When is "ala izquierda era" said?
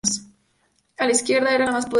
0.97-1.65